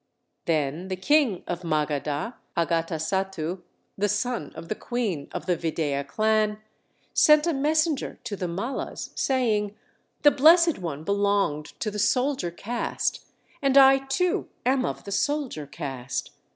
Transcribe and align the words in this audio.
Then 0.45 0.87
the 0.87 0.95
king 0.95 1.43
of 1.45 1.61
Magadha, 1.63 2.33
Agatasattu, 2.57 3.61
the 3.95 4.09
son 4.09 4.51
of 4.55 4.67
the 4.67 4.73
queen 4.73 5.27
of 5.31 5.45
the 5.45 5.55
Videha 5.55 6.07
clan, 6.07 6.57
sent 7.13 7.45
a 7.45 7.53
messenger 7.53 8.17
to 8.23 8.35
the 8.35 8.47
Mallas, 8.47 9.11
saying, 9.13 9.75
"The 10.23 10.31
Blessed 10.31 10.79
One 10.79 11.03
belonged 11.03 11.65
to 11.81 11.91
the 11.91 11.99
soldier 11.99 12.49
caste, 12.49 13.25
and 13.61 13.77
I 13.77 13.99
too 13.99 14.49
am 14.65 14.85
of 14.85 15.03
the 15.03 15.11
soldier 15.11 15.67
caste. 15.67 16.31